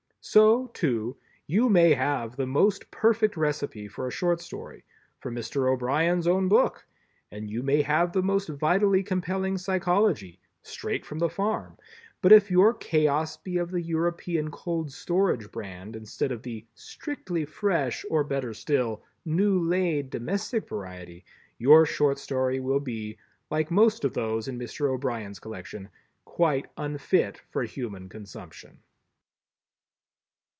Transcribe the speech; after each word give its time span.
So, 0.23 0.67
too, 0.67 1.17
you 1.47 1.67
may 1.67 1.95
have 1.95 2.35
the 2.35 2.45
most 2.45 2.91
perfect 2.91 3.35
recipe 3.35 3.87
for 3.87 4.05
a 4.07 4.11
short 4.11 4.39
story—from 4.39 5.35
Mr. 5.35 5.67
O'Brien's 5.67 6.27
own 6.27 6.47
book—and 6.47 7.49
you 7.49 7.63
may 7.63 7.81
have 7.81 8.13
the 8.13 8.21
most 8.21 8.47
vitally 8.47 9.01
compelling 9.01 9.57
Psychology—straight 9.57 11.07
from 11.07 11.17
the 11.17 11.27
farm—but 11.27 12.31
if 12.31 12.51
your 12.51 12.71
Chaos 12.75 13.35
be 13.35 13.57
of 13.57 13.71
the 13.71 13.81
European 13.81 14.51
cold 14.51 14.91
storage 14.91 15.51
brand 15.51 15.95
instead 15.95 16.31
of 16.31 16.43
the 16.43 16.67
"strictly 16.75 17.43
fresh," 17.43 18.05
or, 18.07 18.23
better 18.23 18.53
still, 18.53 19.01
"new 19.25 19.57
laid" 19.59 20.11
domestic 20.11 20.69
variety, 20.69 21.25
your 21.57 21.83
Short 21.83 22.19
Story 22.19 22.59
will 22.59 22.79
be—like 22.79 23.71
most 23.71 24.05
of 24.05 24.13
those 24.13 24.47
in 24.47 24.59
Mr. 24.59 24.87
O'Brien's 24.93 25.39
collection—quite 25.39 26.67
unfit 26.77 27.41
for 27.49 27.63
human 27.63 28.07
consumption. 28.07 28.77